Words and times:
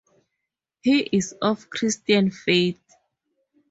He 0.81 1.01
is 1.11 1.33
of 1.43 1.69
Christian 1.69 2.31
faith. 2.31 2.81